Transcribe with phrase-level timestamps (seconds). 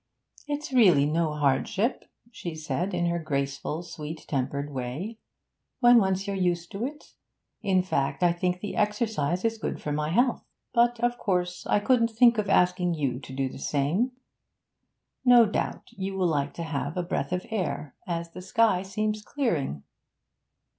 [0.47, 5.19] 'It's really no hardship,' she said, in her graceful, sweet tempered way,
[5.79, 7.13] 'when once you're used to it;
[7.61, 10.43] in fact, I think the exercise is good for my health.
[10.73, 14.13] But, of course, I couldn't think of asking you to do the same.
[15.23, 19.21] No doubt you will like to have a breath of air, as the sky seems
[19.21, 19.83] clearing.'